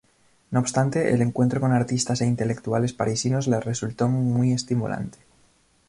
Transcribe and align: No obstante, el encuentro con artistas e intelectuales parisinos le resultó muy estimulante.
No 0.49 0.59
obstante, 0.59 1.13
el 1.13 1.21
encuentro 1.21 1.61
con 1.63 1.73
artistas 1.73 2.21
e 2.21 2.25
intelectuales 2.33 2.91
parisinos 2.99 3.45
le 3.51 3.59
resultó 3.59 4.07
muy 4.07 4.51
estimulante. 4.51 5.19